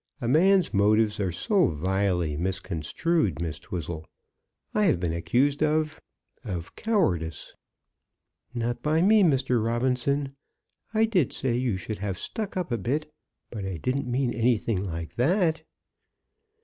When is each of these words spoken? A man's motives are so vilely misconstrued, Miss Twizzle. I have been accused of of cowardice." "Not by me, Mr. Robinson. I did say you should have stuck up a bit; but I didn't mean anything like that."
A 0.19 0.27
man's 0.27 0.73
motives 0.73 1.19
are 1.19 1.31
so 1.31 1.67
vilely 1.67 2.35
misconstrued, 2.35 3.39
Miss 3.39 3.59
Twizzle. 3.59 4.03
I 4.73 4.85
have 4.85 4.99
been 4.99 5.13
accused 5.13 5.61
of 5.61 6.01
of 6.43 6.75
cowardice." 6.75 7.53
"Not 8.51 8.81
by 8.81 9.03
me, 9.03 9.21
Mr. 9.21 9.63
Robinson. 9.63 10.35
I 10.91 11.05
did 11.05 11.31
say 11.33 11.55
you 11.55 11.77
should 11.77 11.99
have 11.99 12.17
stuck 12.17 12.57
up 12.57 12.71
a 12.71 12.79
bit; 12.79 13.11
but 13.51 13.63
I 13.63 13.77
didn't 13.77 14.09
mean 14.09 14.33
anything 14.33 14.83
like 14.83 15.17
that." 15.17 15.61